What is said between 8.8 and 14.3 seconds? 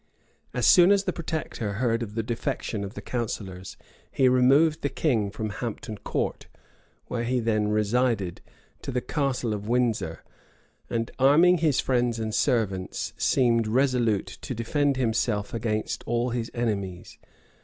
to the Castle of Windsor; and arming his friends and servants, seemed resolute